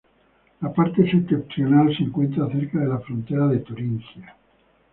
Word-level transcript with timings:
La 0.63 0.69
parte 0.73 1.05
septentrional 1.11 1.95
se 1.95 2.01
encuentra 2.05 2.49
cerca 2.51 2.79
de 2.79 2.87
la 2.87 2.97
frontera 3.01 3.45
de 3.49 3.59
Turingia. 3.59 4.35